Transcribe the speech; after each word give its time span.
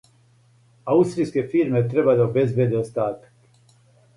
Аустријске 0.93 1.43
фирме 1.51 1.83
треба 1.91 2.15
да 2.21 2.27
обезбеде 2.31 2.81
остатак. 2.81 3.31